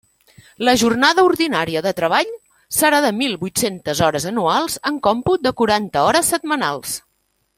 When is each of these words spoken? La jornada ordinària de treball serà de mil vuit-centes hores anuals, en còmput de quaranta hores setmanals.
La 0.67 0.73
jornada 0.83 1.25
ordinària 1.27 1.83
de 1.87 1.91
treball 1.99 2.31
serà 2.79 3.03
de 3.07 3.11
mil 3.19 3.37
vuit-centes 3.43 4.01
hores 4.07 4.27
anuals, 4.33 4.79
en 4.93 4.99
còmput 5.09 5.45
de 5.49 5.53
quaranta 5.61 6.07
hores 6.09 6.35
setmanals. 6.35 6.97